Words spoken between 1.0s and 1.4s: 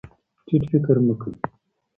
مه کوئ.